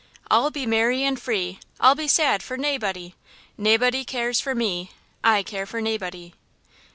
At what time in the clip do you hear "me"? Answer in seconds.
4.55-4.89